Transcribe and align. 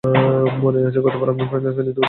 মনে 0.63 0.79
আছে, 0.87 0.99
গতবার 0.99 1.29
আমার 1.29 1.47
ফ্যানিতে 1.49 1.69
উঠতে 1.69 1.75
চেয়েছিলে? 1.77 1.99